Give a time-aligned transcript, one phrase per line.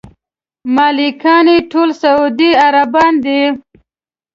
[0.75, 3.41] مالکان یې ټول سعودي عربان دي.